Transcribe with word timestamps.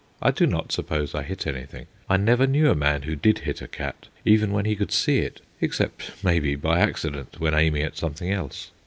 I 0.19 0.31
do 0.31 0.47
not 0.47 0.71
suppose 0.71 1.13
I 1.13 1.21
hit 1.21 1.45
anything; 1.45 1.85
I 2.09 2.17
never 2.17 2.47
knew 2.47 2.71
a 2.71 2.75
man 2.75 3.03
who 3.03 3.15
did 3.15 3.37
hit 3.45 3.61
a 3.61 3.67
cat, 3.67 4.07
even 4.25 4.51
when 4.51 4.65
he 4.65 4.75
could 4.75 4.91
see 4.91 5.19
it, 5.19 5.41
except, 5.61 6.23
maybe, 6.23 6.55
by 6.55 6.79
accident 6.79 7.39
when 7.39 7.53
aiming 7.53 7.83
at 7.83 7.97
something 7.97 8.31
else. 8.31 8.71